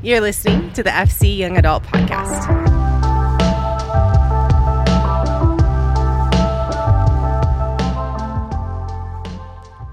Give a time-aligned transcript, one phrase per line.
[0.00, 2.46] You're listening to the FC Young Adult Podcast.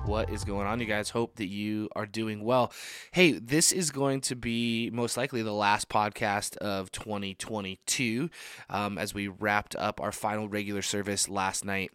[0.05, 1.09] What is going on, you guys?
[1.09, 2.71] Hope that you are doing well.
[3.13, 8.29] Hey, this is going to be most likely the last podcast of 2022
[8.69, 11.89] um, as we wrapped up our final regular service last night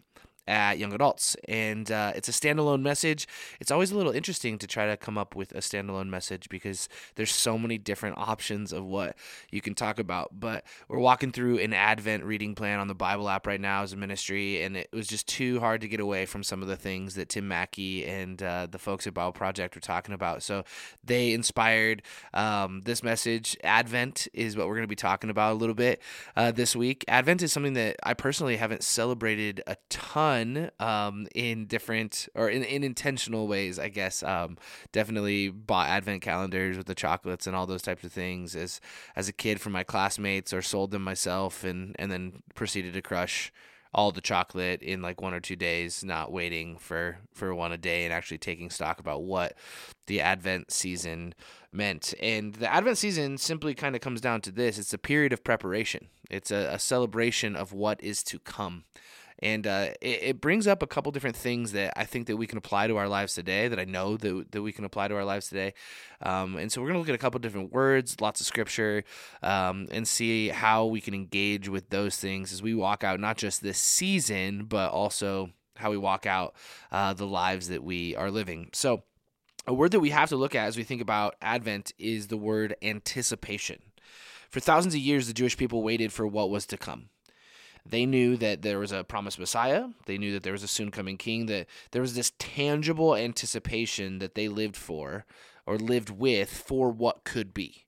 [0.47, 1.35] at Young Adults.
[1.47, 3.27] And uh, it's a standalone message.
[3.59, 6.89] It's always a little interesting to try to come up with a standalone message because
[7.15, 9.15] there's so many different options of what
[9.51, 10.39] you can talk about.
[10.39, 13.93] But we're walking through an Advent reading plan on the Bible app right now as
[13.93, 16.75] a ministry, and it was just too hard to get away from some of the
[16.75, 20.43] things that Tim Mackie and uh, the folks at Bible Project were talking about.
[20.43, 20.63] So
[21.03, 22.01] they inspired
[22.33, 23.57] um, this message.
[23.63, 26.01] Advent is what we're going to be talking about a little bit
[26.35, 27.05] uh, this week.
[27.07, 30.30] Advent is something that I personally haven't celebrated a ton
[30.79, 34.23] um, in different or in, in intentional ways, I guess.
[34.23, 34.57] Um,
[34.91, 38.81] definitely bought advent calendars with the chocolates and all those types of things as
[39.15, 43.01] as a kid from my classmates or sold them myself and and then proceeded to
[43.01, 43.51] crush
[43.93, 47.77] all the chocolate in like one or two days, not waiting for for one a
[47.77, 49.53] day and actually taking stock about what
[50.07, 51.33] the Advent season
[51.71, 52.13] meant.
[52.21, 55.43] And the Advent season simply kind of comes down to this: it's a period of
[55.43, 56.07] preparation.
[56.29, 58.85] It's a, a celebration of what is to come
[59.41, 62.45] and uh, it, it, brings up a couple different things that I think that we
[62.45, 63.67] can apply to our lives today.
[63.67, 65.73] That I know that that we can apply to our lives today.
[66.21, 69.03] Um, and so we're gonna look at a couple different words, lots of scripture,
[69.41, 73.37] um, and see how we can engage with those things as we walk out not
[73.37, 76.53] just this season, but also how we walk out
[76.91, 78.69] uh, the lives that we are living.
[78.73, 79.03] So.
[79.67, 82.35] A word that we have to look at as we think about Advent is the
[82.35, 83.77] word anticipation.
[84.49, 87.09] For thousands of years, the Jewish people waited for what was to come.
[87.85, 89.87] They knew that there was a promised Messiah.
[90.05, 94.19] They knew that there was a soon coming king, that there was this tangible anticipation
[94.19, 95.25] that they lived for
[95.65, 97.85] or lived with for what could be.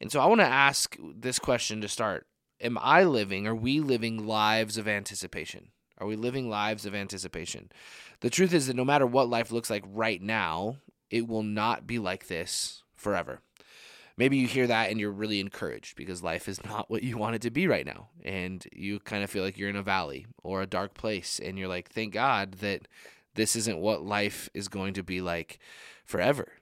[0.00, 2.26] And so I want to ask this question to start
[2.62, 5.68] Am I living, are we living lives of anticipation?
[5.96, 7.70] Are we living lives of anticipation?
[8.20, 10.76] The truth is that no matter what life looks like right now,
[11.10, 13.40] it will not be like this forever
[14.20, 17.34] maybe you hear that and you're really encouraged because life is not what you want
[17.34, 18.10] it to be right now.
[18.22, 21.40] And you kind of feel like you're in a valley or a dark place.
[21.42, 22.86] And you're like, thank God that
[23.34, 25.58] this isn't what life is going to be like
[26.04, 26.52] forever.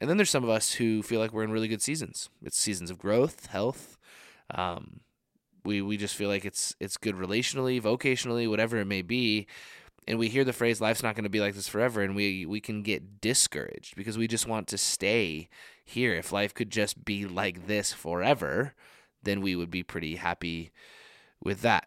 [0.00, 2.30] And then there's some of us who feel like we're in really good seasons.
[2.42, 3.98] It's seasons of growth, health.
[4.50, 5.00] Um,
[5.64, 9.46] we we just feel like it's it's good relationally, vocationally, whatever it may be
[10.06, 12.44] and we hear the phrase life's not going to be like this forever and we
[12.44, 15.48] we can get discouraged because we just want to stay
[15.84, 16.14] here.
[16.14, 18.74] If life could just be like this forever
[19.22, 20.72] then we would be pretty happy
[21.42, 21.86] with that.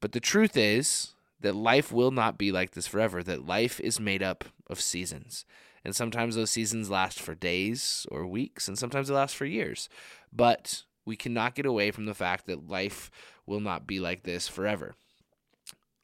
[0.00, 4.00] But the truth is that life will not be like this forever that life is
[4.00, 5.44] made up of seasons.
[5.84, 9.88] And sometimes those seasons last for days or weeks and sometimes they last for years.
[10.32, 13.10] But we cannot get away from the fact that life
[13.46, 14.94] will not be like this forever.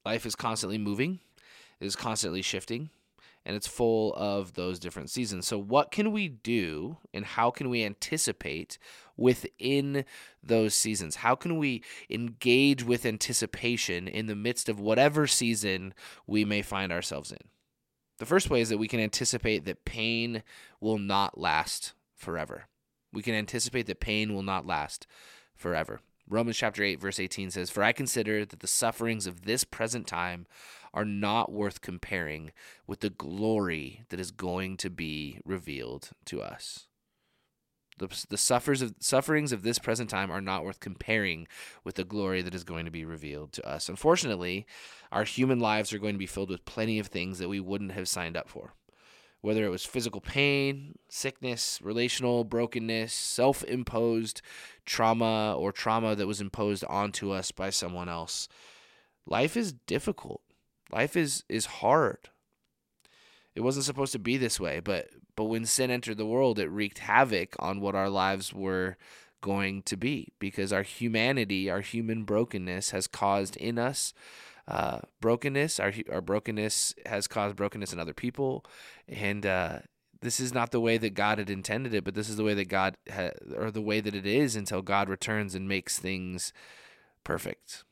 [0.05, 1.21] Life is constantly moving
[1.81, 2.91] is constantly shifting
[3.49, 5.47] and it's full of those different seasons.
[5.47, 8.79] So, what can we do and how can we anticipate
[9.17, 10.05] within
[10.43, 11.17] those seasons?
[11.17, 15.95] How can we engage with anticipation in the midst of whatever season
[16.27, 17.39] we may find ourselves in?
[18.19, 20.43] The first way is that we can anticipate that pain
[20.79, 22.65] will not last forever.
[23.15, 25.07] We can anticipate that pain will not last
[25.57, 26.01] forever.
[26.29, 30.07] Romans chapter 8 verse 18 says, "For I consider that the sufferings of this present
[30.07, 30.47] time
[30.95, 32.53] are not worth comparing
[32.87, 36.87] with the glory that is going to be revealed to us."
[37.99, 41.49] The, the suffers of, sufferings of this present time are not worth comparing
[41.83, 43.89] with the glory that is going to be revealed to us.
[43.89, 44.67] Unfortunately,
[45.11, 47.93] our human lives are going to be filled with plenty of things that we wouldn't
[47.93, 48.75] have signed up for
[49.41, 54.43] whether it was physical pain, sickness, relational brokenness, self imposed
[54.85, 58.49] trauma, or trauma that was imposed onto us by someone else.
[59.27, 60.41] Life is difficult.
[60.93, 62.31] Life is, is hard.
[63.55, 66.69] It wasn't supposed to be this way, but but when sin entered the world, it
[66.69, 68.97] wreaked havoc on what our lives were
[69.41, 74.13] going to be because our humanity, our human brokenness has caused in us
[74.69, 75.81] uh, brokenness.
[75.81, 78.65] Our our brokenness has caused brokenness in other people,
[79.09, 79.79] and uh,
[80.21, 82.05] this is not the way that God had intended it.
[82.05, 84.83] But this is the way that God ha- or the way that it is until
[84.83, 86.53] God returns and makes things
[87.25, 87.85] perfect.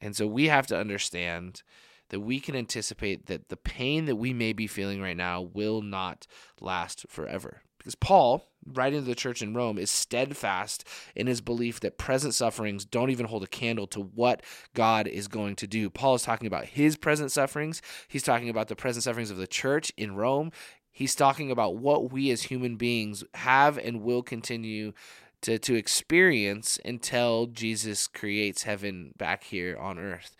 [0.00, 1.62] And so we have to understand
[2.10, 5.82] that we can anticipate that the pain that we may be feeling right now will
[5.82, 6.26] not
[6.60, 7.62] last forever.
[7.78, 12.34] Because Paul, writing to the church in Rome, is steadfast in his belief that present
[12.34, 14.42] sufferings don't even hold a candle to what
[14.74, 15.88] God is going to do.
[15.88, 19.46] Paul is talking about his present sufferings, he's talking about the present sufferings of the
[19.46, 20.50] church in Rome.
[20.90, 24.94] He's talking about what we as human beings have and will continue
[25.42, 30.34] to, to experience until Jesus creates heaven back here on earth.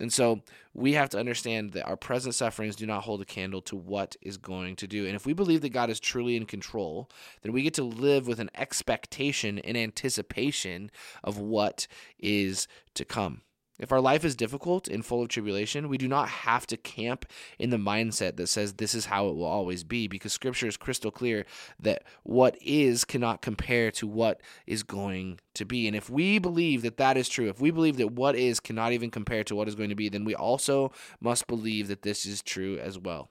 [0.00, 0.40] And so
[0.74, 4.16] we have to understand that our present sufferings do not hold a candle to what
[4.22, 5.06] is going to do.
[5.06, 7.10] And if we believe that God is truly in control,
[7.42, 10.90] then we get to live with an expectation and anticipation
[11.22, 11.86] of what
[12.18, 13.42] is to come.
[13.78, 17.26] If our life is difficult and full of tribulation, we do not have to camp
[17.58, 20.76] in the mindset that says this is how it will always be because scripture is
[20.76, 21.46] crystal clear
[21.80, 25.86] that what is cannot compare to what is going to be.
[25.86, 28.92] And if we believe that that is true, if we believe that what is cannot
[28.92, 32.26] even compare to what is going to be, then we also must believe that this
[32.26, 33.30] is true as well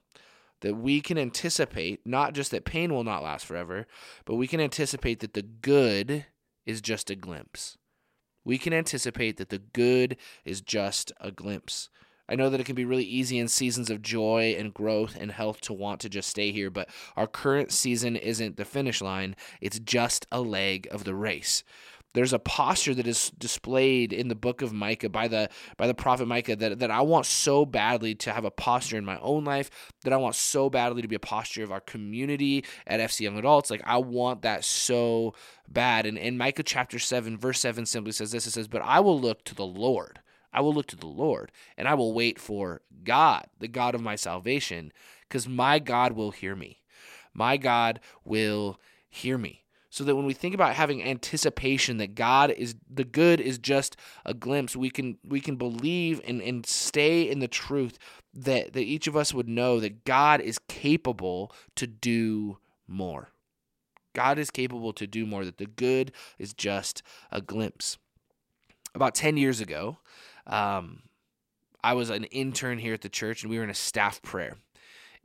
[0.61, 3.87] that we can anticipate not just that pain will not last forever,
[4.25, 6.27] but we can anticipate that the good
[6.67, 7.77] is just a glimpse
[8.43, 11.89] we can anticipate that the good is just a glimpse.
[12.29, 15.31] I know that it can be really easy in seasons of joy and growth and
[15.31, 19.35] health to want to just stay here, but our current season isn't the finish line,
[19.59, 21.63] it's just a leg of the race
[22.13, 25.93] there's a posture that is displayed in the book of Micah by the by the
[25.93, 29.45] prophet Micah that, that I want so badly to have a posture in my own
[29.45, 29.69] life,
[30.03, 33.37] that I want so badly to be a posture of our community at FC Young
[33.37, 33.69] Adults.
[33.69, 35.33] Like I want that so
[35.67, 36.05] bad.
[36.05, 39.19] And in Micah chapter 7, verse 7 simply says this it says, But I will
[39.19, 40.19] look to the Lord.
[40.53, 44.01] I will look to the Lord, and I will wait for God, the God of
[44.01, 44.91] my salvation,
[45.21, 46.81] because my God will hear me.
[47.33, 48.77] My God will
[49.09, 49.60] hear me
[49.91, 53.97] so that when we think about having anticipation that God is the good is just
[54.25, 57.99] a glimpse, we can we can believe and, and stay in the truth
[58.33, 62.57] that, that each of us would know that God is capable to do
[62.87, 63.29] more.
[64.13, 67.97] God is capable to do more, that the good is just a glimpse.
[68.95, 69.97] About 10 years ago,
[70.47, 71.03] um,
[71.83, 74.55] I was an intern here at the church and we were in a staff prayer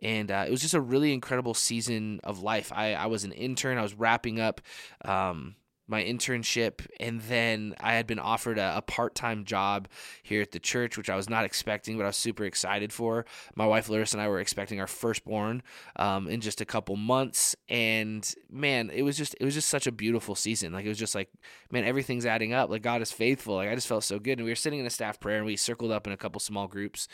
[0.03, 2.73] and uh, it was just a really incredible season of life.
[2.75, 3.79] I, I was an intern.
[3.79, 4.61] I was wrapping up
[5.05, 5.57] um,
[5.89, 9.89] my internship, and then I had been offered a, a part time job
[10.23, 13.25] here at the church, which I was not expecting, but I was super excited for.
[13.55, 15.63] My wife Larissa and I were expecting our firstborn
[15.97, 19.87] um, in just a couple months, and man, it was just it was just such
[19.87, 20.73] a beautiful season.
[20.73, 21.31] Like it was just like
[21.71, 22.69] man, everything's adding up.
[22.69, 23.55] Like God is faithful.
[23.55, 24.39] Like I just felt so good.
[24.39, 26.41] And we were sitting in a staff prayer, and we circled up in a couple
[26.41, 27.09] small groups,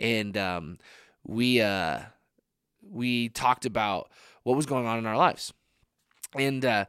[0.00, 0.78] and um,
[1.24, 1.60] we.
[1.60, 2.00] Uh,
[2.94, 4.10] we talked about
[4.44, 5.52] what was going on in our lives.
[6.34, 6.86] And uh,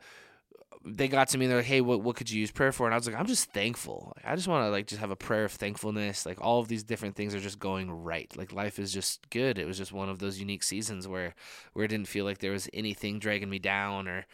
[0.85, 2.85] they got to me and they're like, "Hey, what what could you use prayer for?"
[2.85, 4.13] And I was like, "I'm just thankful.
[4.23, 6.25] I just want to like just have a prayer of thankfulness.
[6.25, 8.31] Like all of these different things are just going right.
[8.37, 9.57] Like life is just good.
[9.57, 11.33] It was just one of those unique seasons where
[11.73, 14.25] where it didn't feel like there was anything dragging me down or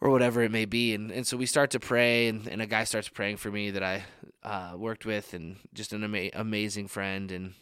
[0.00, 0.94] or whatever it may be.
[0.94, 3.70] And and so we start to pray, and, and a guy starts praying for me
[3.70, 4.04] that I
[4.42, 7.54] uh, worked with, and just an ama- amazing friend, and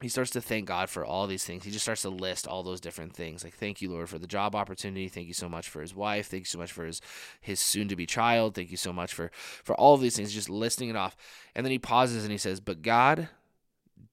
[0.00, 1.64] he starts to thank God for all these things.
[1.64, 3.42] He just starts to list all those different things.
[3.42, 5.08] Like, thank you, Lord, for the job opportunity.
[5.08, 6.28] Thank you so much for his wife.
[6.28, 7.00] Thank you so much for his
[7.40, 8.54] his soon to be child.
[8.54, 10.32] Thank you so much for for all of these things.
[10.32, 11.16] Just listing it off.
[11.54, 13.28] And then he pauses and he says, But God,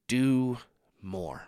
[0.08, 0.58] do
[1.02, 1.44] more.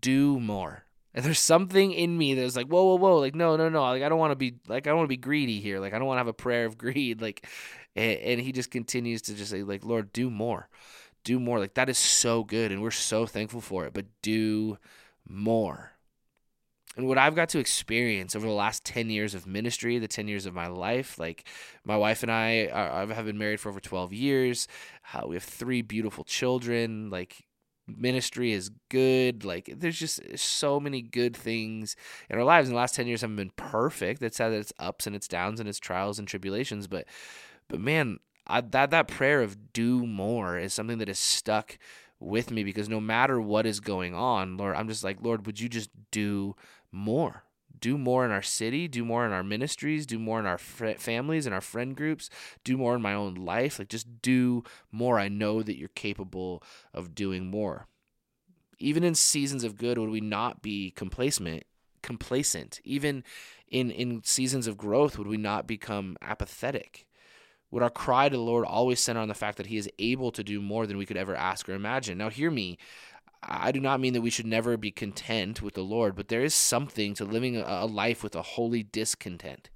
[0.00, 0.84] Do more.
[1.12, 4.02] And there's something in me that's like, whoa, whoa, whoa, like, no, no, no, like,
[4.02, 5.98] I don't want to be, like, I don't want to be greedy here, like, I
[5.98, 7.48] don't want to have a prayer of greed, like,
[7.96, 10.68] and, and he just continues to just say, like, Lord, do more,
[11.24, 11.58] do more.
[11.58, 14.78] Like that is so good and we're so thankful for it, but do
[15.28, 15.92] more.
[16.96, 20.26] And what I've got to experience over the last 10 years of ministry, the 10
[20.26, 21.46] years of my life, like
[21.84, 24.66] my wife and I are, have been married for over 12 years.
[25.14, 27.08] Uh, we have three beautiful children.
[27.08, 27.46] Like
[27.86, 29.44] ministry is good.
[29.44, 31.94] Like there's just so many good things
[32.28, 32.68] in our lives.
[32.68, 34.20] In the last 10 years haven't been perfect.
[34.20, 36.88] It's had its ups and its downs and its trials and tribulations.
[36.88, 37.06] But,
[37.68, 41.78] but man, I, that that prayer of do more is something that is stuck
[42.18, 45.58] with me because no matter what is going on, Lord, I'm just like, Lord, would
[45.58, 46.54] you just do
[46.92, 47.44] more?
[47.80, 50.98] Do more in our city, do more in our ministries, do more in our fr-
[50.98, 52.28] families and our friend groups,
[52.62, 53.78] do more in my own life.
[53.78, 55.18] Like, just do more.
[55.18, 57.86] I know that you're capable of doing more.
[58.78, 61.64] Even in seasons of good, would we not be complacent?
[62.02, 62.80] Complacent.
[62.84, 63.24] Even
[63.68, 67.06] in in seasons of growth, would we not become apathetic?
[67.70, 70.32] Would our cry to the Lord always center on the fact that He is able
[70.32, 72.18] to do more than we could ever ask or imagine?
[72.18, 72.78] Now, hear me.
[73.42, 76.44] I do not mean that we should never be content with the Lord, but there
[76.44, 79.70] is something to living a life with a holy discontent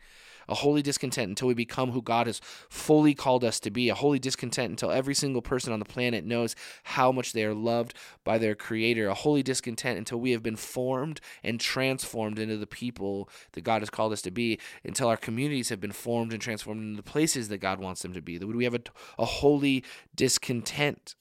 [0.48, 3.94] a holy discontent until we become who God has fully called us to be, a
[3.94, 7.94] holy discontent until every single person on the planet knows how much they are loved
[8.24, 12.66] by their Creator, a holy discontent until we have been formed and transformed into the
[12.66, 16.40] people that God has called us to be, until our communities have been formed and
[16.40, 18.38] transformed into the places that God wants them to be.
[18.38, 18.82] That we have a,
[19.18, 19.84] a holy
[20.14, 21.14] discontent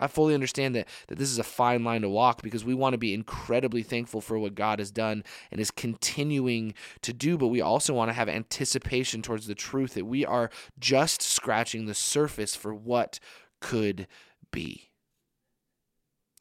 [0.00, 2.94] I fully understand that, that this is a fine line to walk because we want
[2.94, 7.48] to be incredibly thankful for what God has done and is continuing to do, but
[7.48, 11.94] we also want to have anticipation towards the truth that we are just scratching the
[11.94, 13.18] surface for what
[13.60, 14.06] could
[14.50, 14.90] be.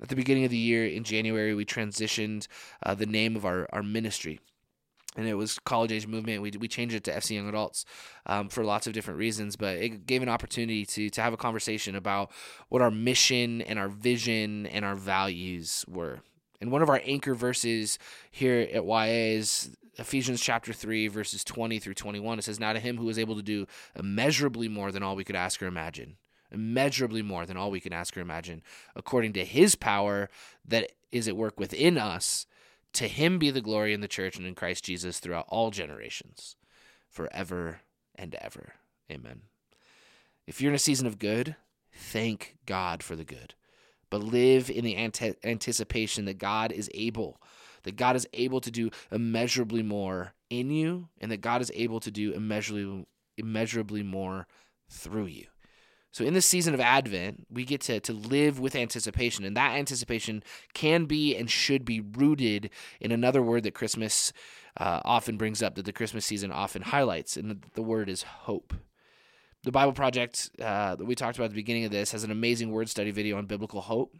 [0.01, 2.47] At the beginning of the year in January, we transitioned
[2.83, 4.41] uh, the name of our, our ministry
[5.15, 6.41] and it was college age movement.
[6.41, 7.85] We, we changed it to FC Young Adults
[8.25, 11.37] um, for lots of different reasons, but it gave an opportunity to to have a
[11.37, 12.31] conversation about
[12.69, 16.19] what our mission and our vision and our values were.
[16.61, 17.99] And one of our anchor verses
[18.31, 22.39] here at YA is Ephesians chapter 3, verses 20 through 21.
[22.39, 25.23] It says, Now to him who is able to do immeasurably more than all we
[25.23, 26.17] could ask or imagine,
[26.51, 28.61] immeasurably more than all we can ask or imagine,
[28.95, 30.29] according to his power
[30.65, 32.45] that is at work within us
[32.95, 36.55] to him be the glory in the church and in Christ Jesus throughout all generations,
[37.09, 37.81] forever
[38.15, 38.73] and ever.
[39.11, 39.41] Amen.
[40.47, 41.55] If you're in a season of good,
[41.93, 43.55] thank God for the good,
[44.09, 47.41] but live in the ante- anticipation that God is able,
[47.83, 51.99] that God is able to do immeasurably more in you, and that God is able
[51.99, 53.05] to do immeasurably,
[53.37, 54.47] immeasurably more
[54.89, 55.47] through you.
[56.15, 59.75] So in this season of Advent, we get to, to live with anticipation, and that
[59.75, 60.43] anticipation
[60.73, 62.69] can be and should be rooted
[63.01, 64.31] in another word that Christmas
[64.77, 68.73] uh, often brings up, that the Christmas season often highlights, and the, word is hope.
[69.63, 72.31] The Bible Project uh, that we talked about at the beginning of this has an
[72.31, 74.15] amazing word study video on biblical hope,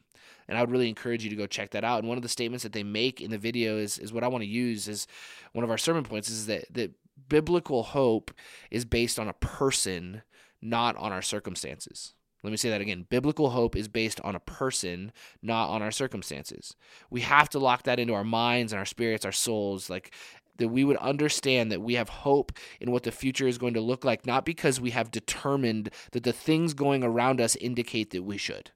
[0.50, 2.00] and I would really encourage you to go check that out.
[2.00, 4.28] And one of the statements that they make in the video is, is what I
[4.28, 5.08] want to use as
[5.54, 6.92] one of our sermon points is that, that
[7.30, 8.32] biblical hope
[8.70, 10.24] is based on a person–
[10.66, 12.14] not on our circumstances.
[12.44, 13.08] Let me say that again.
[13.10, 16.76] Biblical hope is based on a person, not on our circumstances.
[17.10, 20.14] We have to lock that into our minds and our spirits, our souls, like
[20.58, 23.82] that we would understand that we have hope in what the future is going to
[23.82, 28.24] look like, not because we have determined that the things going around us indicate that
[28.24, 28.72] we should.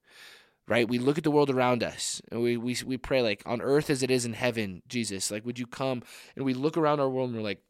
[0.68, 0.88] Right?
[0.88, 3.90] We look at the world around us and we, we, we pray, like, on earth
[3.90, 6.04] as it is in heaven, Jesus, like, would you come?
[6.36, 7.64] And we look around our world and we're like,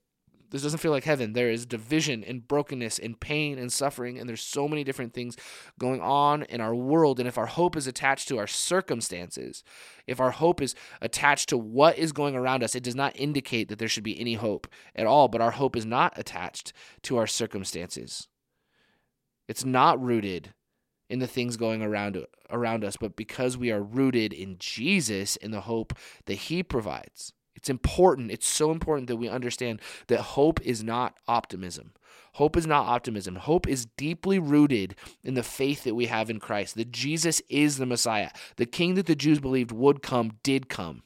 [0.51, 1.33] this doesn't feel like heaven.
[1.33, 5.37] There is division and brokenness and pain and suffering, and there's so many different things
[5.79, 7.19] going on in our world.
[7.19, 9.63] And if our hope is attached to our circumstances,
[10.07, 13.67] if our hope is attached to what is going around us, it does not indicate
[13.69, 15.27] that there should be any hope at all.
[15.27, 18.27] But our hope is not attached to our circumstances.
[19.47, 20.53] It's not rooted
[21.09, 25.51] in the things going around around us, but because we are rooted in Jesus in
[25.51, 25.93] the hope
[26.25, 27.33] that He provides.
[27.59, 28.31] It's important.
[28.31, 31.91] It's so important that we understand that hope is not optimism.
[32.33, 33.35] Hope is not optimism.
[33.35, 37.77] Hope is deeply rooted in the faith that we have in Christ, that Jesus is
[37.77, 38.29] the Messiah.
[38.55, 41.03] The king that the Jews believed would come did come.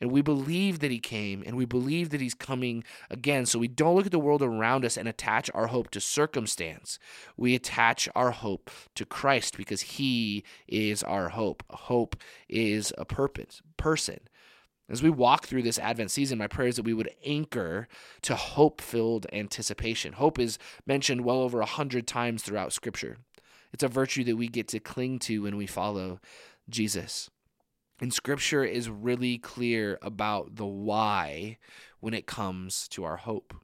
[0.00, 3.46] And we believe that he came and we believe that he's coming again.
[3.46, 7.00] So we don't look at the world around us and attach our hope to circumstance.
[7.36, 11.64] We attach our hope to Christ because he is our hope.
[11.70, 12.14] Hope
[12.48, 14.20] is a purpose, person.
[14.90, 17.88] As we walk through this Advent season, my prayer is that we would anchor
[18.22, 20.14] to hope filled anticipation.
[20.14, 23.18] Hope is mentioned well over a hundred times throughout Scripture.
[23.72, 26.20] It's a virtue that we get to cling to when we follow
[26.70, 27.28] Jesus.
[28.00, 31.58] And Scripture is really clear about the why
[32.00, 33.54] when it comes to our hope.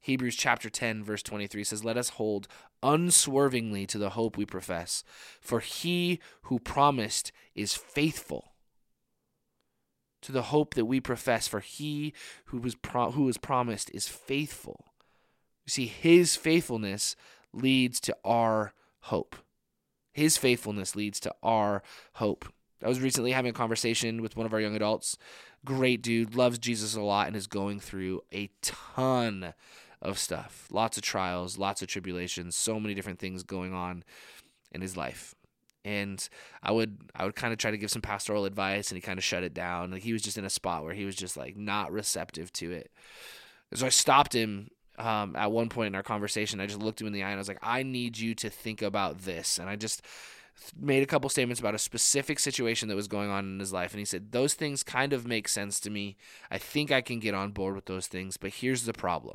[0.00, 2.48] Hebrews chapter 10, verse 23 says, Let us hold
[2.82, 5.04] unswervingly to the hope we profess,
[5.40, 8.53] for he who promised is faithful
[10.24, 12.12] to the hope that we profess, for he
[12.46, 14.86] who was pro- who was promised is faithful.
[15.66, 17.14] You see, his faithfulness
[17.52, 19.36] leads to our hope.
[20.12, 21.82] His faithfulness leads to our
[22.14, 22.46] hope.
[22.82, 25.16] I was recently having a conversation with one of our young adults.
[25.64, 29.54] Great dude, loves Jesus a lot, and is going through a ton
[30.00, 30.68] of stuff.
[30.70, 34.04] Lots of trials, lots of tribulations, so many different things going on
[34.72, 35.34] in his life
[35.84, 36.26] and
[36.62, 39.18] I would I would kind of try to give some pastoral advice, and he kind
[39.18, 39.90] of shut it down.
[39.90, 42.72] Like he was just in a spot where he was just like not receptive to
[42.72, 42.90] it.
[43.74, 46.60] So I stopped him um, at one point in our conversation.
[46.60, 48.50] I just looked him in the eye and I was like, I need you to
[48.50, 50.02] think about this, and I just
[50.78, 53.92] made a couple statements about a specific situation that was going on in his life
[53.92, 56.16] and he said those things kind of make sense to me
[56.48, 59.34] i think i can get on board with those things but here's the problem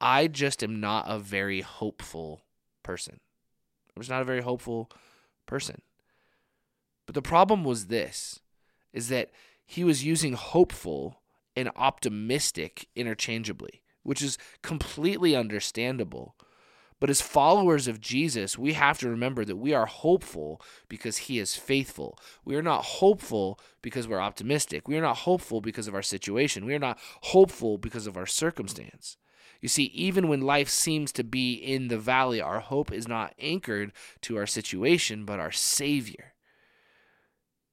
[0.00, 2.40] i just am not a very hopeful
[2.82, 3.20] person
[3.94, 5.11] i'm just not a very hopeful person.
[7.06, 8.40] But the problem was this
[8.92, 9.30] is that
[9.64, 11.22] he was using hopeful
[11.56, 16.36] and optimistic interchangeably, which is completely understandable.
[17.00, 21.40] But as followers of Jesus, we have to remember that we are hopeful because he
[21.40, 22.16] is faithful.
[22.44, 24.86] We are not hopeful because we're optimistic.
[24.86, 26.64] We are not hopeful because of our situation.
[26.64, 29.16] We are not hopeful because of our circumstance.
[29.62, 33.32] You see, even when life seems to be in the valley, our hope is not
[33.38, 33.92] anchored
[34.22, 36.34] to our situation, but our Savior.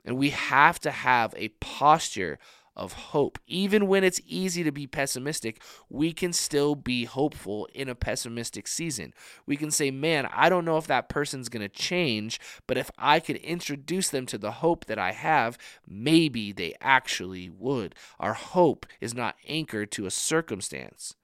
[0.05, 2.37] And we have to have a posture
[2.75, 3.39] of hope.
[3.47, 8.67] Even when it's easy to be pessimistic, we can still be hopeful in a pessimistic
[8.67, 9.11] season.
[9.47, 12.89] We can say, man, I don't know if that person's going to change, but if
[12.97, 17.95] I could introduce them to the hope that I have, maybe they actually would.
[18.19, 21.15] Our hope is not anchored to a circumstance.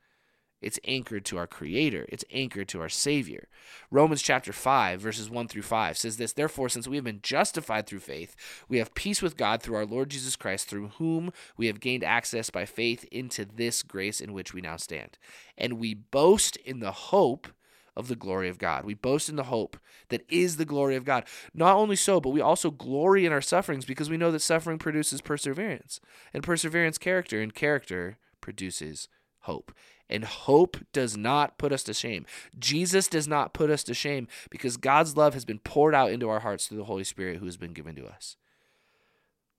[0.65, 2.07] It's anchored to our Creator.
[2.09, 3.47] It's anchored to our Savior.
[3.91, 7.85] Romans chapter 5, verses 1 through 5 says this Therefore, since we have been justified
[7.85, 8.35] through faith,
[8.67, 12.03] we have peace with God through our Lord Jesus Christ, through whom we have gained
[12.03, 15.19] access by faith into this grace in which we now stand.
[15.55, 17.47] And we boast in the hope
[17.95, 18.85] of the glory of God.
[18.85, 19.77] We boast in the hope
[20.09, 21.25] that is the glory of God.
[21.53, 24.79] Not only so, but we also glory in our sufferings because we know that suffering
[24.79, 25.99] produces perseverance,
[26.33, 29.07] and perseverance, character, and character produces
[29.41, 29.71] hope.
[30.09, 32.25] And hope does not put us to shame.
[32.59, 36.29] Jesus does not put us to shame because God's love has been poured out into
[36.29, 38.37] our hearts through the Holy Spirit who has been given to us.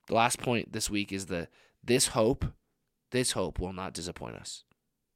[0.07, 1.49] The last point this week is that
[1.83, 2.45] this hope,
[3.11, 4.63] this hope will not disappoint us.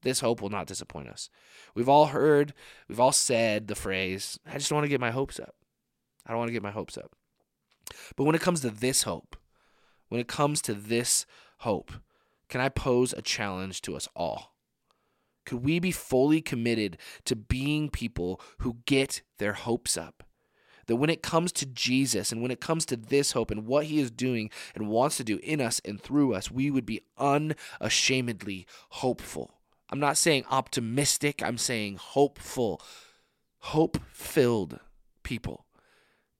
[0.02, 1.30] This hope will not disappoint us.
[1.74, 2.52] We've all heard,
[2.88, 5.54] we've all said the phrase, I just don't want to get my hopes up.
[6.26, 7.12] I don't want to get my hopes up.
[8.16, 9.36] But when it comes to this hope,
[10.08, 11.24] when it comes to this
[11.58, 11.92] hope,
[12.48, 14.51] can I pose a challenge to us all?
[15.44, 20.22] Could we be fully committed to being people who get their hopes up?
[20.86, 23.86] That when it comes to Jesus and when it comes to this hope and what
[23.86, 27.02] he is doing and wants to do in us and through us, we would be
[27.18, 29.54] unashamedly hopeful.
[29.90, 32.80] I'm not saying optimistic, I'm saying hopeful,
[33.58, 34.80] hope filled
[35.22, 35.66] people.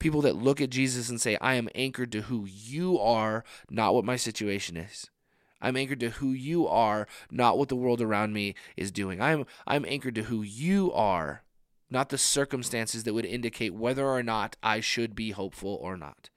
[0.00, 3.94] People that look at Jesus and say, I am anchored to who you are, not
[3.94, 5.10] what my situation is.
[5.62, 9.22] I'm anchored to who you are, not what the world around me is doing.
[9.22, 11.44] I'm I'm anchored to who you are,
[11.88, 16.28] not the circumstances that would indicate whether or not I should be hopeful or not.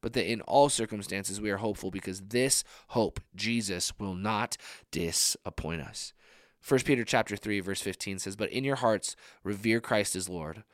[0.00, 4.58] But that in all circumstances we are hopeful because this hope, Jesus, will not
[4.90, 6.12] disappoint us.
[6.66, 9.14] 1 Peter chapter 3 verse 15 says, "But in your hearts
[9.44, 10.64] revere Christ as Lord."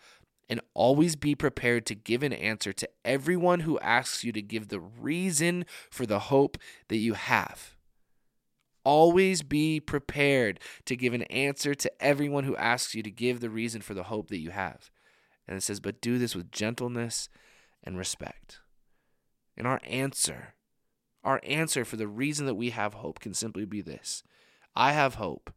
[0.48, 4.66] and always be prepared to give an answer to everyone who asks you to give
[4.66, 6.58] the reason for the hope
[6.88, 7.76] that you have.
[8.84, 13.50] Always be prepared to give an answer to everyone who asks you to give the
[13.50, 14.90] reason for the hope that you have.
[15.46, 17.28] And it says, but do this with gentleness
[17.84, 18.60] and respect.
[19.56, 20.54] And our answer,
[21.22, 24.22] our answer for the reason that we have hope can simply be this
[24.74, 25.52] I have hope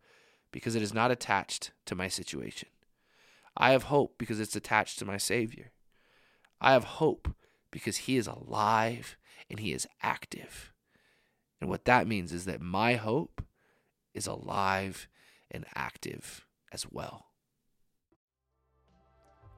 [0.51, 2.69] because it is not attached to my situation.
[3.55, 5.71] I have hope because it's attached to my Savior.
[6.59, 7.35] I have hope
[7.71, 9.15] because He is alive
[9.49, 10.72] and He is active.
[11.63, 13.41] And what that means is that my hope
[14.13, 15.07] is alive
[15.49, 17.27] and active as well.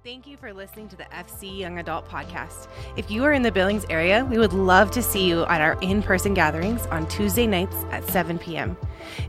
[0.03, 2.67] Thank you for listening to the FC Young Adult Podcast.
[2.95, 5.79] If you are in the Billings area, we would love to see you at our
[5.81, 8.77] in person gatherings on Tuesday nights at 7 p.m.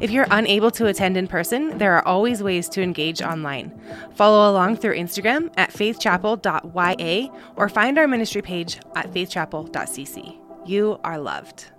[0.00, 3.72] If you're unable to attend in person, there are always ways to engage online.
[4.16, 10.38] Follow along through Instagram at faithchapel.ya or find our ministry page at faithchapel.cc.
[10.66, 11.70] You are loved.